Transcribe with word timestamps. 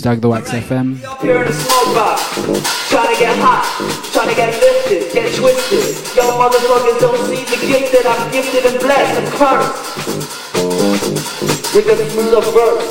Doug 0.00 0.20
the 0.20 0.28
Wax 0.28 0.50
FM. 0.50 0.96
Here 1.20 1.42
in 1.42 1.46
the 1.46 1.52
smoke 1.52 1.94
box, 1.94 2.34
trying 2.88 3.12
to 3.12 3.20
get 3.20 3.36
hot, 3.38 3.64
trying 4.12 4.28
to 4.28 4.34
get 4.34 4.48
lifted, 4.60 5.12
get 5.12 5.34
twisted. 5.36 6.16
Y'all 6.16 6.40
motherfuckers 6.40 7.00
don't 7.00 7.20
see 7.28 7.44
the 7.44 7.60
gift 7.66 7.92
that 7.92 8.06
I'm 8.08 8.30
gifted 8.32 8.64
and 8.64 8.80
blessed 8.80 9.20
and 9.20 9.28
cursed. 9.36 9.76
With 11.74 11.86
the 11.86 11.96
fruit 12.12 12.32
of 12.32 12.44
birth, 12.54 12.86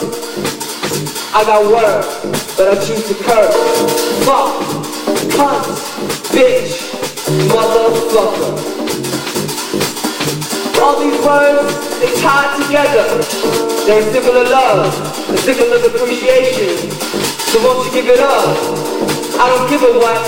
I 1.34 1.44
got 1.46 1.66
words, 1.66 2.08
but 2.58 2.68
I 2.68 2.75
choose 2.86 3.08
to 3.08 3.16
curse. 3.24 3.56
Fuck, 4.25 4.62
cunt, 5.34 5.66
bitch, 6.30 6.94
motherfucker. 7.50 8.54
All 10.82 11.00
these 11.00 11.20
words, 11.25 11.74
they 12.00 12.12
tie 12.22 12.58
together. 12.62 13.69
They're 13.89 14.05
a 14.05 14.05
of 14.05 14.50
love, 14.53 15.34
a 15.34 15.38
symbol 15.41 15.74
of 15.74 15.81
appreciation. 15.81 16.77
So 17.50 17.58
won't 17.65 17.89
you 17.89 17.91
give 17.91 18.05
it 18.05 18.19
up? 18.22 18.53
I 19.41 19.50
don't 19.50 19.65
give 19.65 19.81
a 19.81 19.98
what. 19.98 20.22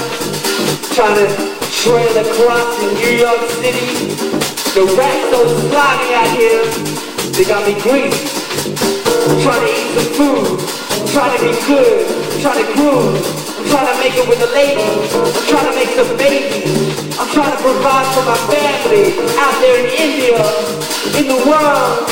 Trying 0.97 1.13
to 1.21 1.29
trail 1.69 2.09
across 2.09 2.73
in 2.81 2.89
New 2.97 3.21
York 3.21 3.37
City. 3.61 4.17
The 4.73 4.81
rats 4.97 5.29
so 5.29 5.45
slimy 5.69 6.09
out 6.09 6.33
here, 6.33 6.65
they 7.37 7.45
got 7.45 7.61
me. 7.69 7.77
I'm 7.77 9.37
trying 9.45 9.61
to 9.61 9.69
eat 9.69 9.93
some 9.93 10.09
food. 10.17 10.57
Trying 11.13 11.37
to 11.37 11.45
be 11.45 11.53
good. 11.69 12.41
Trying 12.41 12.65
to 12.65 12.73
groove. 12.73 13.13
Trying 13.69 13.93
to 13.93 13.95
make 14.01 14.17
it 14.17 14.25
with 14.25 14.41
a 14.41 14.49
lady. 14.57 14.89
I'm 15.13 15.45
trying 15.53 15.69
to 15.69 15.75
make 15.77 15.93
some 15.93 16.09
babies. 16.17 16.97
I'm 17.13 17.29
trying 17.29 17.53
to 17.53 17.61
provide 17.61 18.09
for 18.17 18.25
my 18.25 18.41
family 18.49 19.21
out 19.37 19.53
there 19.61 19.85
in 19.85 19.93
India, 19.93 20.80
in 21.17 21.27
the 21.27 21.35
world. 21.49 22.07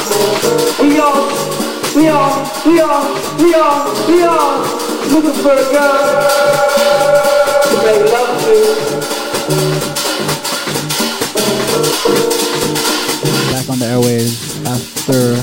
We 0.81 0.99
all, 0.99 1.29
we 1.95 2.09
all, 2.09 2.41
we 2.65 2.79
all, 2.79 3.05
we 3.37 3.53
all, 3.53 4.07
we 4.07 4.23
all 4.23 4.59
looking 5.13 5.33
for 5.41 5.53
a 5.53 5.65
girl 5.71 5.93
to 7.69 7.75
make 7.85 8.03
love 8.11 8.33
to. 8.43 8.55
Back 13.51 13.69
on 13.69 13.77
the 13.79 13.85
airways 13.85 14.65
after 14.65 15.33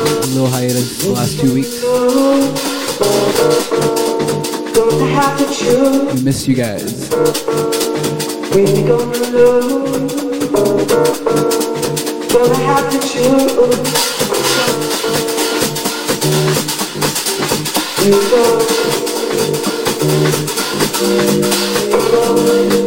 a 0.00 0.26
little 0.26 0.48
hiatus 0.48 1.04
the 1.04 1.10
last 1.12 1.38
two 1.38 1.54
weeks. 1.54 1.82
We 6.14 6.22
miss 6.22 6.48
you 6.48 6.54
guys. 6.54 7.10
To 12.36 12.98
choose. 13.00 13.56
You 18.04 18.12
know. 22.80 22.85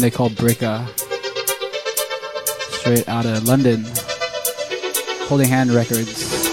They 0.00 0.10
call 0.12 0.30
Bricka. 0.30 0.86
Straight 2.78 3.08
out 3.08 3.26
of 3.26 3.48
London. 3.48 3.84
Holding 5.26 5.48
Hand 5.48 5.72
Records. 5.72 6.51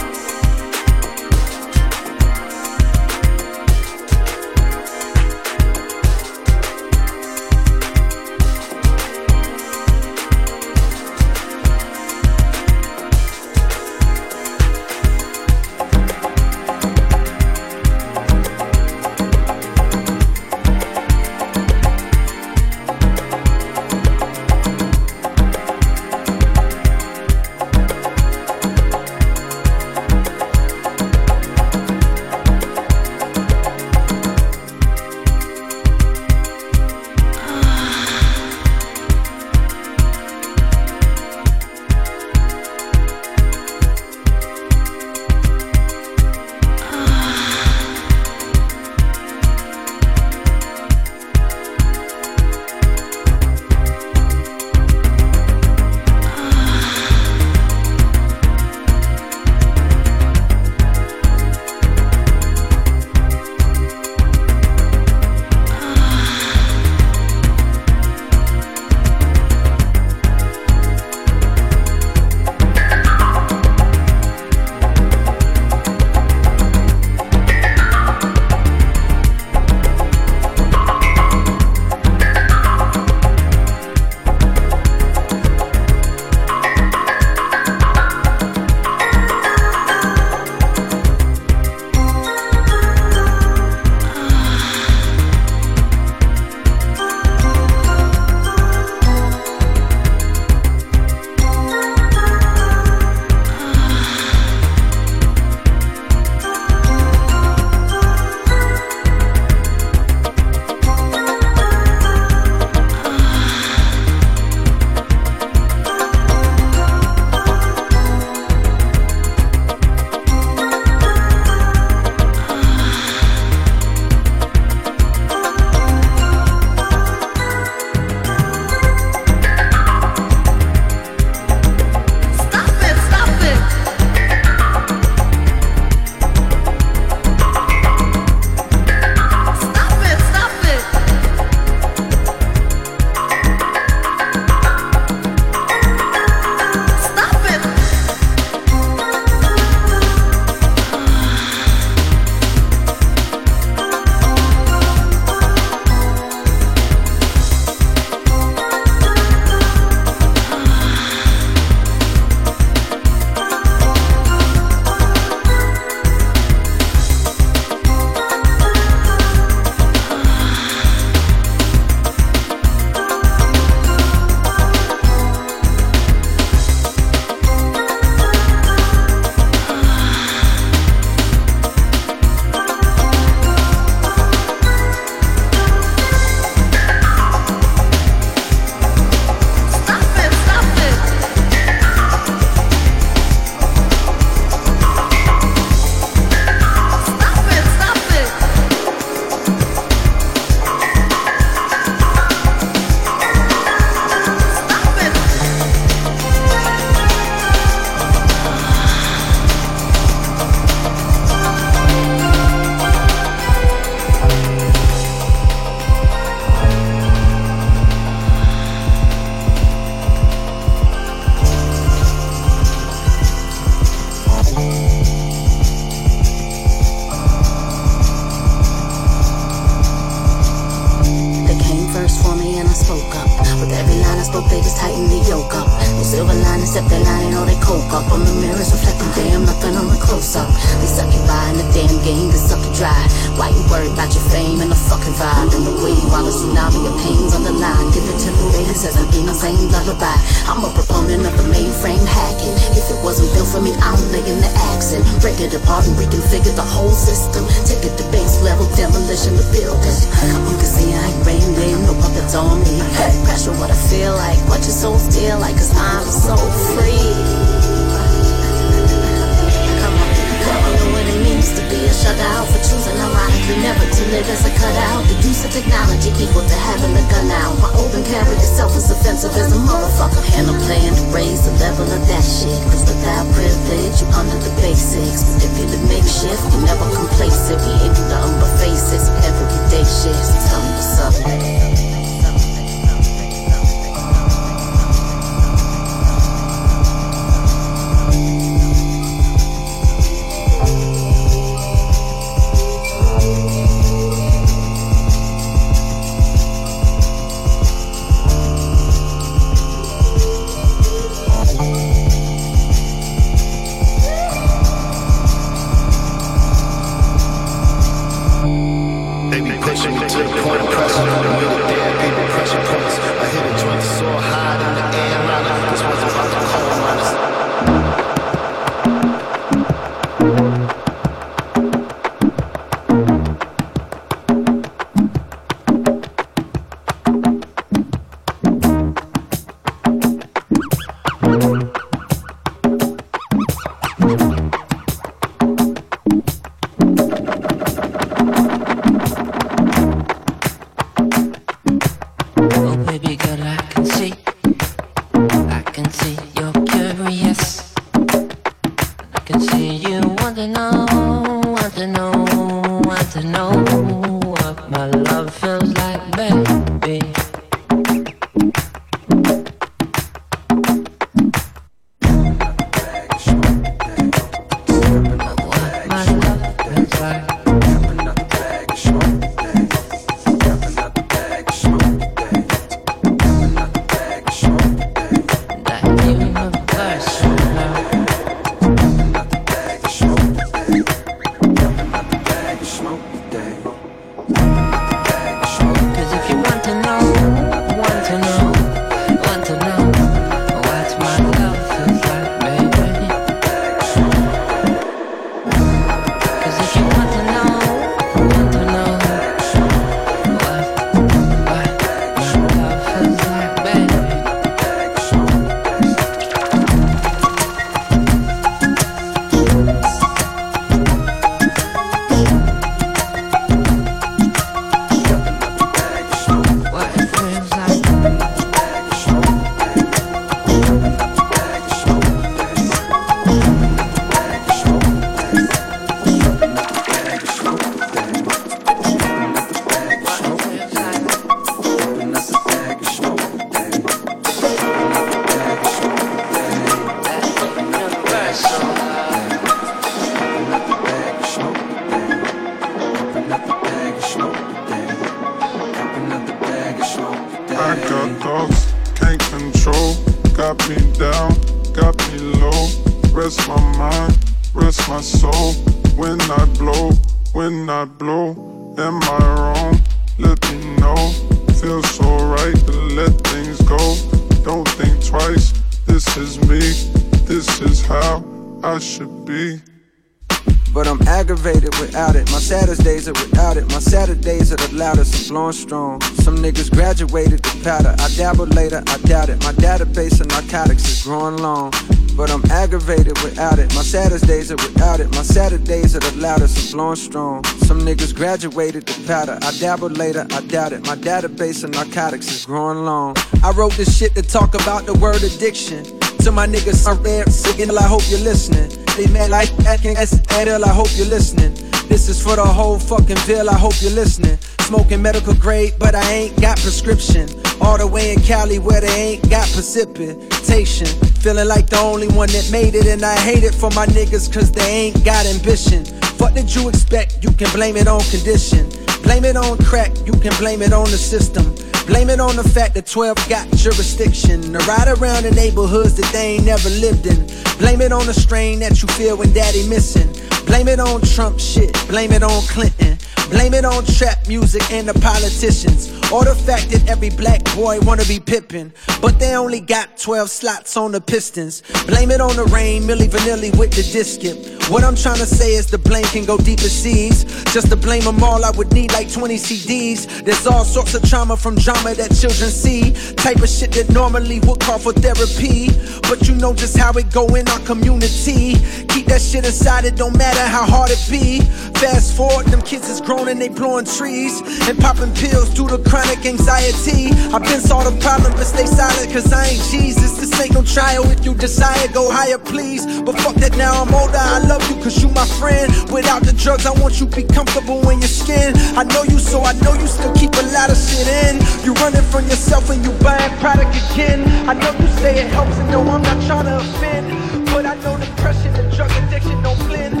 Armstrong. 496.81 497.43
Some 497.67 497.81
niggas 497.81 498.13
graduated 498.13 498.87
the 498.87 499.07
powder. 499.07 499.37
I 499.41 499.51
dabble 499.59 499.89
later, 499.89 500.25
I 500.31 500.41
doubt 500.41 500.73
it. 500.73 500.81
My 500.87 500.95
database 500.95 501.63
of 501.63 501.69
narcotics 501.69 502.27
is 502.31 502.45
growing 502.45 502.83
long. 502.85 503.15
I 503.43 503.51
wrote 503.51 503.73
this 503.73 503.95
shit 503.97 504.15
to 504.15 504.23
talk 504.23 504.55
about 504.55 504.85
the 504.87 504.95
word 504.95 505.21
addiction. 505.21 505.83
To 506.25 506.31
my 506.31 506.47
niggas, 506.47 506.87
I'm 506.87 507.01
red, 507.03 507.31
sick, 507.31 507.59
and 507.59 507.71
I 507.71 507.87
hope 507.87 508.01
you're 508.09 508.19
listening. 508.19 508.69
They 508.97 509.05
mad 509.07 509.29
like 509.29 509.55
that, 509.57 509.85
and 509.85 510.63
I 510.63 510.69
hope 510.69 510.89
you're 510.95 511.07
listening. 511.07 511.53
This 511.87 512.09
is 512.09 512.21
for 512.21 512.35
the 512.35 512.45
whole 512.45 512.79
fucking 512.79 513.17
bill, 513.27 513.49
I 513.49 513.57
hope 513.57 513.73
you're 513.81 513.91
listening. 513.91 514.37
Smoking 514.61 515.01
medical 515.01 515.35
grade, 515.35 515.73
but 515.77 515.93
I 515.93 516.11
ain't 516.11 516.41
got 516.41 516.57
prescription. 516.59 517.29
All 517.61 517.77
the 517.77 517.85
way 517.85 518.13
in 518.13 518.21
Cali 518.21 518.57
where 518.57 518.81
they 518.81 519.13
ain't 519.13 519.29
got 519.29 519.47
precipitation. 519.49 520.87
Feeling 521.21 521.47
like 521.47 521.67
the 521.69 521.77
only 521.77 522.07
one 522.07 522.29
that 522.29 522.49
made 522.51 522.73
it, 522.73 522.87
and 522.87 523.03
I 523.03 523.19
hate 523.19 523.43
it 523.43 523.53
for 523.53 523.69
my 523.71 523.85
niggas, 523.85 524.33
cause 524.33 524.51
they 524.51 524.65
ain't 524.65 525.05
got 525.05 525.25
ambition. 525.25 525.85
What 526.17 526.33
did 526.33 526.53
you 526.53 526.69
expect? 526.69 527.23
You 527.23 527.31
can 527.31 527.51
blame 527.53 527.75
it 527.77 527.87
on 527.87 528.01
condition. 528.11 528.69
Blame 529.03 529.25
it 529.25 529.35
on 529.35 529.57
crack, 529.59 529.91
you 530.05 530.13
can 530.13 530.33
blame 530.37 530.61
it 530.61 530.73
on 530.73 530.85
the 530.85 530.97
system. 530.97 531.43
Blame 531.87 532.09
it 532.09 532.19
on 532.19 532.35
the 532.35 532.47
fact 532.47 532.75
that 532.75 532.85
12 532.85 533.17
got 533.27 533.49
jurisdiction. 533.51 534.41
To 534.41 534.59
ride 534.59 534.87
around 534.87 535.23
the 535.23 535.31
neighborhoods 535.31 535.95
that 535.95 536.09
they 536.13 536.35
ain't 536.35 536.45
never 536.45 536.69
lived 536.69 537.07
in. 537.07 537.25
Blame 537.57 537.81
it 537.81 537.91
on 537.91 538.05
the 538.05 538.13
strain 538.13 538.59
that 538.59 538.81
you 538.81 538.87
feel 538.89 539.17
when 539.17 539.33
daddy 539.33 539.67
missing. 539.67 540.07
Blame 540.45 540.67
it 540.67 540.79
on 540.79 541.01
Trump 541.01 541.39
shit, 541.39 541.73
blame 541.87 542.11
it 542.11 542.23
on 542.23 542.41
Clinton. 542.43 542.97
Blame 543.31 543.53
it 543.53 543.63
on 543.63 543.85
trap 543.85 544.27
music 544.27 544.61
and 544.73 544.89
the 544.89 544.93
politicians. 544.99 545.87
Or 546.11 546.25
the 546.25 546.35
fact 546.35 546.69
that 546.71 546.89
every 546.89 547.09
black 547.09 547.41
boy 547.55 547.79
wanna 547.79 548.03
be 548.03 548.19
Pippen. 548.19 548.73
But 549.01 549.19
they 549.19 549.35
only 549.35 549.61
got 549.61 549.97
12 549.97 550.29
slots 550.29 550.75
on 550.75 550.91
the 550.91 550.99
Pistons. 550.99 551.63
Blame 551.87 552.11
it 552.11 552.19
on 552.19 552.35
the 552.35 552.43
rain, 552.45 552.83
Milli 552.83 553.07
Vanilli 553.07 553.57
with 553.57 553.71
the 553.71 553.83
disc 553.83 554.19
skip. 554.19 554.37
What 554.71 554.85
I'm 554.85 554.95
trying 554.95 555.17
to 555.17 555.25
say 555.25 555.55
is 555.55 555.65
the 555.67 555.77
blame 555.77 556.05
can 556.05 556.23
go 556.23 556.37
deep 556.37 556.59
as 556.59 556.71
seas. 556.71 557.25
Just 557.51 557.69
to 557.71 557.75
blame 557.75 558.05
them 558.05 558.23
all, 558.23 558.45
I 558.45 558.51
would 558.51 558.71
need 558.71 558.93
like 558.93 559.11
20 559.11 559.35
CDs. 559.35 560.23
There's 560.23 560.47
all 560.47 560.63
sorts 560.63 560.93
of 560.93 561.03
trauma 561.03 561.35
from 561.35 561.55
drama 561.55 561.93
that 561.93 562.15
children 562.15 562.49
see. 562.49 562.93
Type 563.15 563.43
of 563.43 563.49
shit 563.49 563.73
that 563.73 563.89
normally 563.89 564.39
would 564.39 564.61
call 564.61 564.79
for 564.79 564.93
therapy. 564.93 565.67
But 566.07 566.25
you 566.25 566.35
know 566.35 566.53
just 566.53 566.77
how 566.77 566.93
it 566.93 567.11
go 567.11 567.27
in 567.35 567.49
our 567.49 567.59
community. 567.67 568.55
Keep 568.87 569.07
that 569.07 569.21
shit 569.21 569.45
inside, 569.45 569.83
it 569.83 569.97
don't 569.97 570.17
matter 570.17 570.47
how 570.47 570.63
hard 570.65 570.89
it 570.89 571.03
be. 571.11 571.41
Fast 571.81 572.15
forward, 572.15 572.45
them 572.53 572.61
kids 572.61 572.87
is 572.87 573.01
grown 573.01 573.27
and 573.27 573.41
they 573.41 573.49
blowing 573.49 573.85
trees 573.85 574.37
and 574.69 574.77
popping 574.77 575.11
pills 575.15 575.49
due 575.49 575.67
to 575.67 575.79
chronic 575.89 576.23
anxiety. 576.27 577.09
I've 577.33 577.41
been 577.41 577.59
saw 577.59 577.81
the 577.81 577.97
problem, 577.97 578.33
but 578.33 578.45
stay 578.45 578.67
silent, 578.67 579.11
cause 579.11 579.33
I 579.33 579.47
ain't 579.47 579.63
Jesus. 579.73 580.13
This 580.21 580.29
ain't 580.39 580.53
no 580.53 580.61
trial. 580.61 581.09
If 581.09 581.25
you 581.25 581.33
desire, 581.33 581.87
go 581.87 582.11
higher, 582.11 582.37
please. 582.37 582.85
But 583.01 583.17
fuck 583.21 583.33
that 583.41 583.57
now, 583.57 583.81
I'm 583.81 583.91
older. 583.95 584.21
I 584.21 584.45
love 584.45 584.61
you, 584.69 584.77
cause 584.83 585.01
you 585.01 585.09
my 585.09 585.25
friend. 585.41 585.73
Without 585.89 586.21
the 586.21 586.33
drugs, 586.33 586.67
I 586.67 586.71
want 586.77 587.01
you 587.01 587.09
to 587.09 587.15
be 587.15 587.23
comfortable 587.23 587.81
in 587.89 587.97
your 587.97 588.13
skin. 588.13 588.53
I 588.77 588.83
know 588.83 589.01
you, 589.01 589.17
so 589.17 589.41
I 589.41 589.53
know 589.65 589.73
you 589.73 589.87
still 589.87 590.13
keep 590.13 590.37
a 590.37 590.45
lot 590.53 590.69
of 590.69 590.77
shit 590.77 591.09
in. 591.25 591.41
You 591.65 591.73
running 591.81 592.05
from 592.13 592.29
yourself 592.29 592.69
and 592.69 592.85
you 592.85 592.93
buying 593.01 593.33
product 593.41 593.73
again. 593.89 594.21
I 594.45 594.53
know 594.53 594.69
you 594.77 594.87
say 595.01 595.17
it 595.17 595.33
helps, 595.33 595.57
and 595.57 595.71
no, 595.71 595.81
I'm 595.81 596.03
not 596.05 596.21
trying 596.29 596.45
to 596.45 596.61
offend. 596.61 597.09
But 597.49 597.65
I 597.65 597.73
know 597.81 597.97
depression 597.97 598.53
and 598.53 598.69
drug 598.69 598.93
addiction 599.01 599.41
don't 599.41 599.57
blend. 599.65 600.00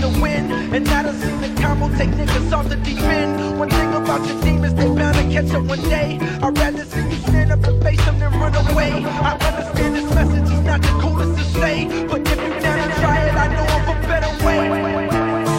The 0.00 0.08
wind. 0.20 0.50
And 0.74 0.88
I 0.88 1.02
done 1.02 1.18
seen 1.20 1.40
the 1.40 1.50
combo 1.60 1.88
take 1.96 2.10
niggas 2.10 2.52
off 2.52 2.68
the 2.68 2.76
deep 2.76 3.00
end. 3.00 3.58
One 3.58 3.68
thing 3.68 3.92
about 3.94 4.26
your 4.26 4.40
demons, 4.42 4.74
they 4.74 4.88
bound 4.88 5.16
to 5.16 5.24
catch 5.34 5.52
up 5.54 5.64
one 5.64 5.82
day. 5.88 6.18
I'd 6.42 6.58
rather 6.58 6.84
see 6.84 7.02
you 7.02 7.18
stand 7.28 7.52
up 7.52 7.64
and 7.64 7.82
face 7.82 8.04
them 8.04 8.18
than 8.18 8.32
run 8.40 8.54
away. 8.54 8.92
I 9.04 9.32
understand 9.48 9.96
this 9.96 10.08
message 10.14 10.50
is 10.50 10.62
not 10.64 10.80
the 10.82 10.92
coolest 11.00 11.38
to 11.38 11.44
say. 11.60 12.06
But 12.08 12.20
if 12.32 12.38
you 12.42 12.52
down 12.60 12.78
to 12.88 12.94
try 13.00 13.18
it, 13.28 13.34
I 13.34 13.46
know 13.54 13.66
of 13.76 13.88
a 13.92 13.96
better 14.08 14.32
way. 14.44 15.08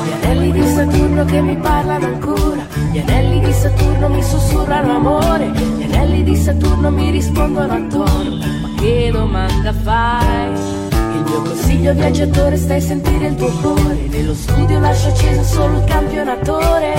Gli 0.05 0.11
anelli 0.25 0.51
di 0.51 0.65
Saturno 0.67 1.25
che 1.25 1.41
mi 1.41 1.57
parlano 1.57 2.05
ancora, 2.05 2.67
gli 2.91 2.99
anelli 2.99 3.39
di 3.41 3.53
Saturno 3.53 4.09
mi 4.09 4.23
sussurrano 4.23 4.95
amore, 4.95 5.47
gli 5.49 5.83
anelli 5.83 6.23
di 6.23 6.35
Saturno 6.35 6.89
mi 6.89 7.11
rispondono 7.11 7.73
attorno, 7.73 8.45
ma 8.61 8.69
che 8.79 9.09
domanda 9.11 9.73
fai? 9.73 10.20
Consiglio 11.81 11.93
viaggiatore 11.93 12.57
stai 12.57 12.77
a 12.77 12.81
sentire 12.81 13.27
il 13.27 13.35
tuo 13.35 13.49
cuore. 13.59 14.07
Nello 14.09 14.35
studio 14.35 14.79
lascio 14.79 15.09
acceso 15.09 15.43
solo 15.43 15.77
il 15.79 15.83
campionatore. 15.85 16.93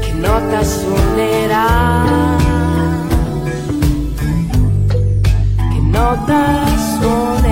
Che 0.00 0.12
nota 0.12 0.62
suonerà? 0.62 2.04
Che 5.56 5.80
nota 5.80 6.64
suonerà 7.00 7.45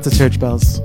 out 0.00 0.10
to 0.10 0.16
Church 0.18 0.38
Bells. 0.38 0.79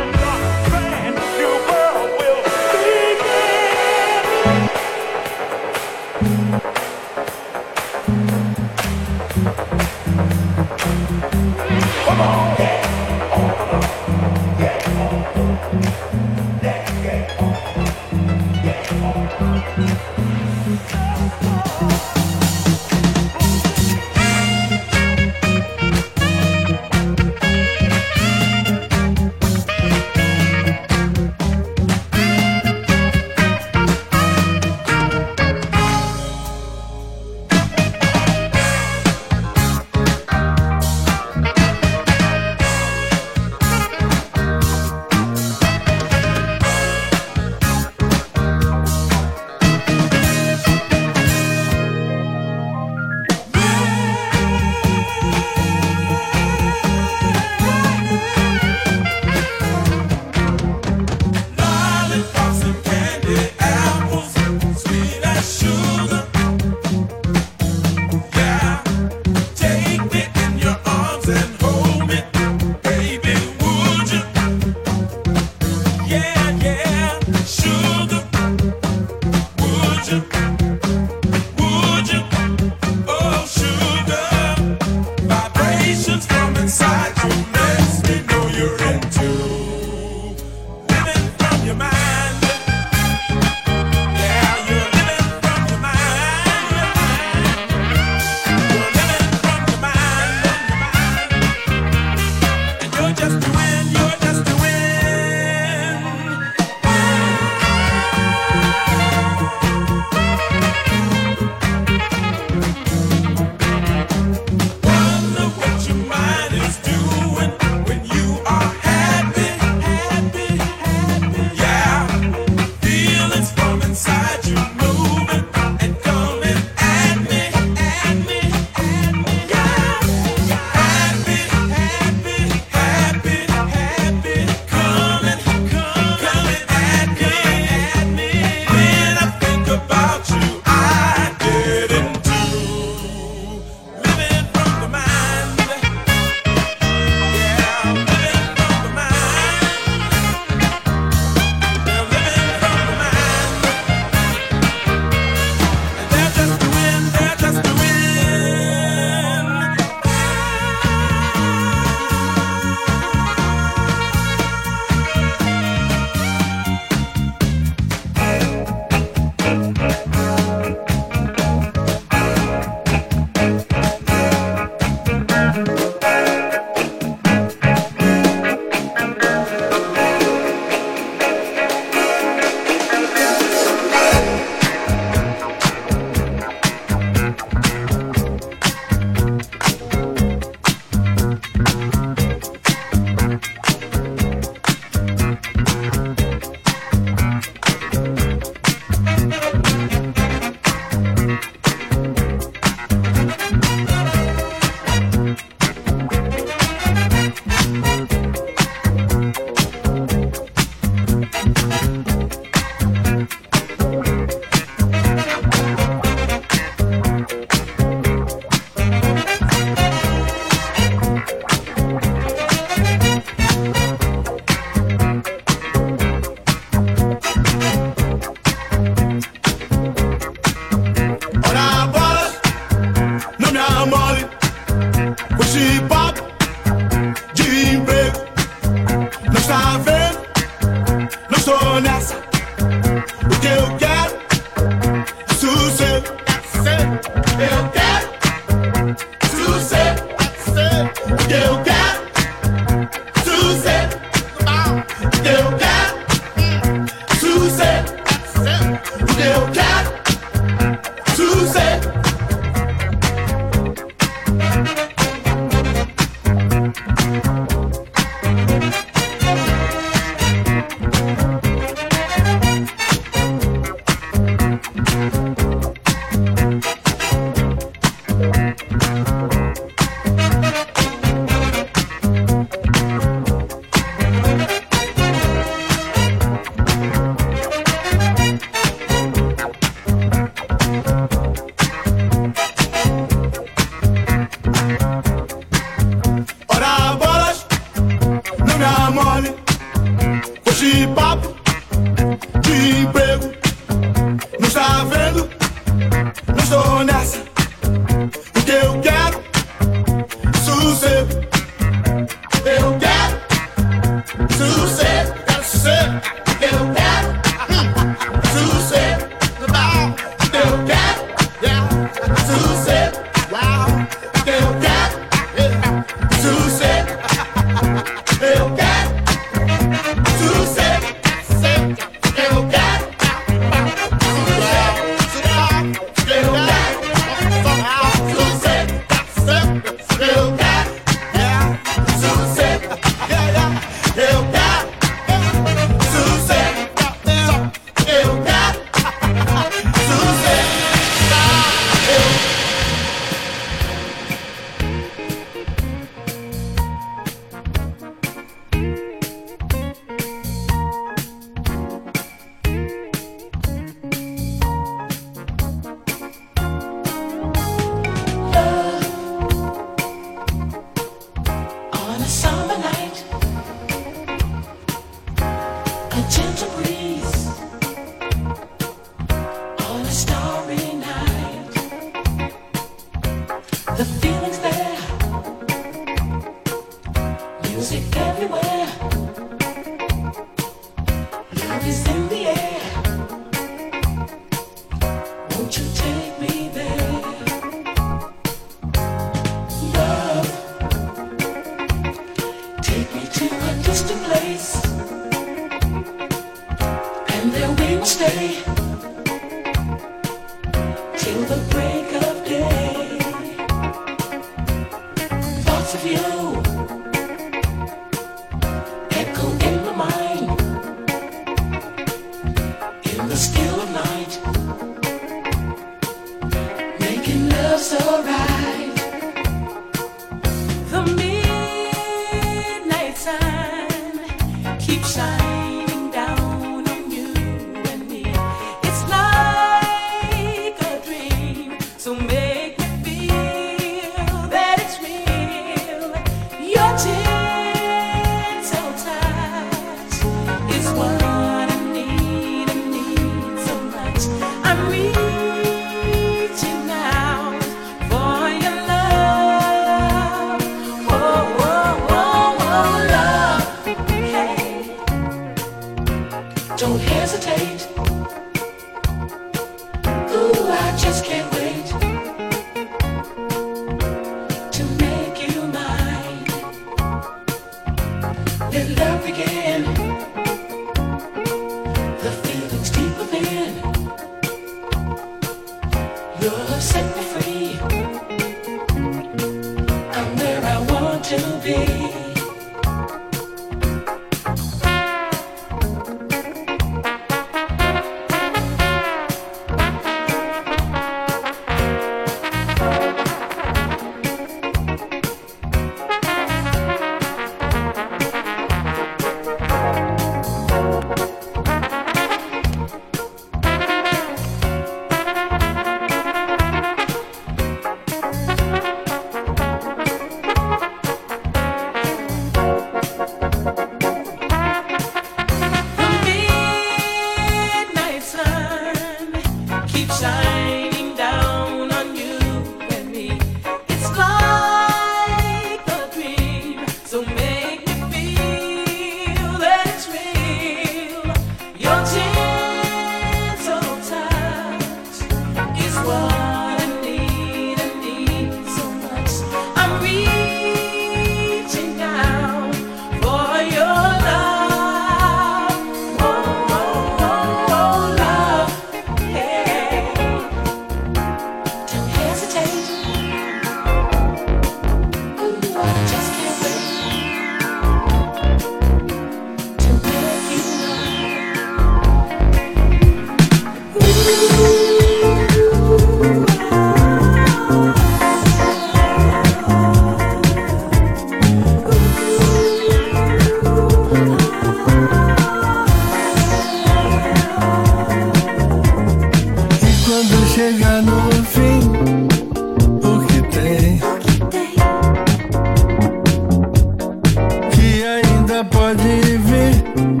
pas 598.43 598.73
d'élevée 598.73 600.00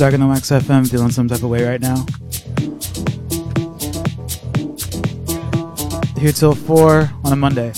Dark 0.00 0.14
in 0.14 0.20
the 0.20 0.26
Wax 0.26 0.48
FM 0.48 0.90
feeling 0.90 1.10
some 1.10 1.28
type 1.28 1.42
of 1.42 1.50
way 1.50 1.62
right 1.62 1.78
now. 1.78 2.06
Here 6.18 6.32
till 6.32 6.54
4 6.54 7.10
on 7.22 7.32
a 7.34 7.36
Monday. 7.36 7.72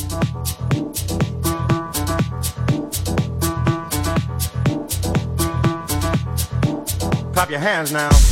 Clap 7.32 7.50
your 7.50 7.58
hands 7.58 7.90
now. 7.90 8.31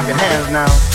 Clap 0.00 0.08
your 0.08 0.16
hands 0.16 0.50
now. 0.50 0.89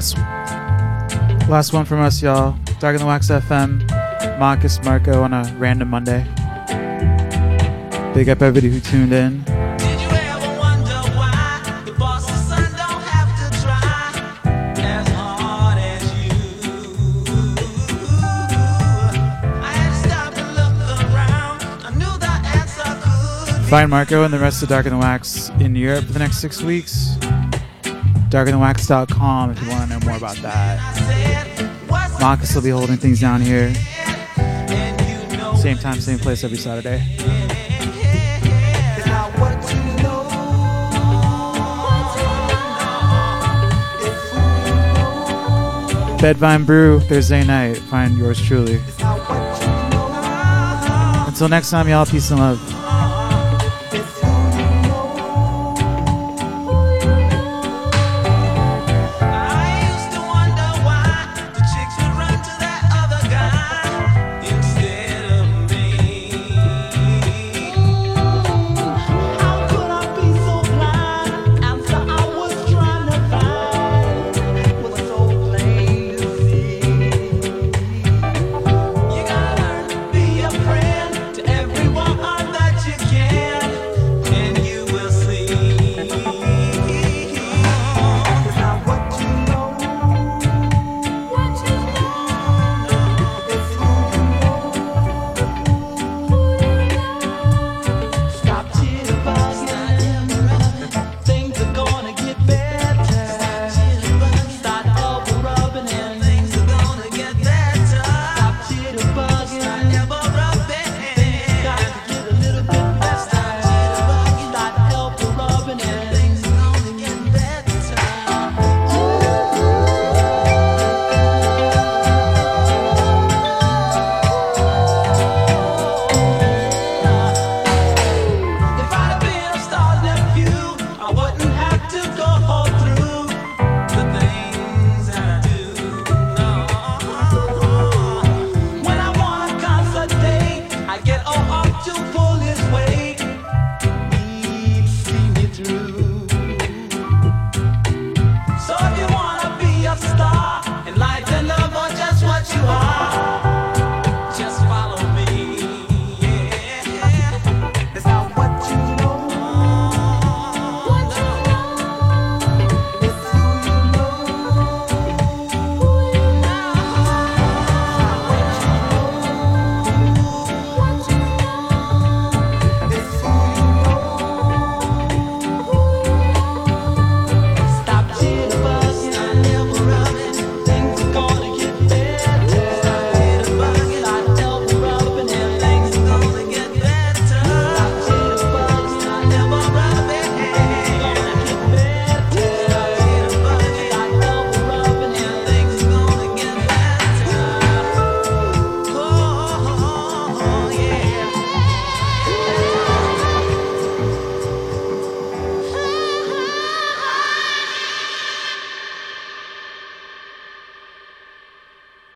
Last 0.00 0.16
last 1.50 1.72
one 1.74 1.84
from 1.84 2.00
us, 2.00 2.22
y'all. 2.22 2.56
Dark 2.78 2.94
in 2.94 3.00
the 3.00 3.06
Wax 3.06 3.28
FM. 3.28 3.86
Marcus 4.38 4.82
Marco 4.82 5.22
on 5.22 5.34
a 5.34 5.54
random 5.58 5.88
Monday. 5.88 6.24
Big 8.14 8.30
up 8.30 8.40
everybody 8.40 8.70
who 8.70 8.80
tuned 8.80 9.12
in. 9.12 9.44
Find 23.68 23.88
Marco 23.88 24.24
and 24.24 24.34
the 24.34 24.38
rest 24.38 24.62
of 24.64 24.68
Dark 24.70 24.86
in 24.86 24.92
the 24.92 24.98
Wax 24.98 25.50
in 25.60 25.76
Europe 25.76 26.06
for 26.06 26.12
the 26.12 26.18
next 26.18 26.38
six 26.38 26.62
weeks. 26.62 27.16
Darkinthewax.com 28.30 29.50
if 29.50 29.60
you 29.60 29.68
want 29.68 29.89
know 30.00 30.08
more 30.08 30.16
about 30.16 30.36
that. 30.36 30.80
Marcus 32.20 32.54
will 32.54 32.62
be 32.62 32.70
holding 32.70 32.96
things 32.96 33.20
down 33.20 33.40
here. 33.40 33.72
Same 35.56 35.78
time, 35.78 36.00
same 36.00 36.18
place 36.18 36.44
every 36.44 36.58
Saturday. 36.58 37.04
Bedvyne 46.20 46.66
Brew 46.66 47.00
Thursday 47.00 47.44
night. 47.44 47.78
Find 47.78 48.18
yours 48.18 48.40
truly. 48.40 48.80
Until 51.26 51.48
next 51.48 51.70
time, 51.70 51.88
y'all. 51.88 52.04
Peace 52.04 52.30
and 52.30 52.40
love. 52.40 52.79